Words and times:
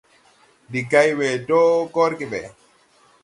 Ndi 0.67 0.79
gay 0.89 1.09
we 1.17 1.27
dɔɔ 1.47 1.67
gɔrge 1.93 2.25
ɓɛ. 2.31 2.41